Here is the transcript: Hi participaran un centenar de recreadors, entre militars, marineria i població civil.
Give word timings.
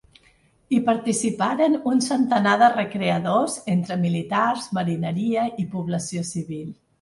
Hi 0.75 0.77
participaran 0.85 1.75
un 1.91 2.01
centenar 2.05 2.53
de 2.61 2.69
recreadors, 2.77 3.59
entre 3.75 3.99
militars, 4.07 4.67
marineria 4.79 5.45
i 5.67 5.69
població 5.77 6.27
civil. 6.33 6.67